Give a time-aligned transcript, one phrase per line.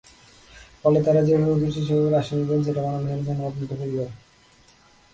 [0.81, 4.09] ফলে তাঁরা যেভাবে খুশি সেভাবে রাসায়নিক দেন, যেটা মানবদেহের জন্য অত্যন্ত ক্ষতিকর।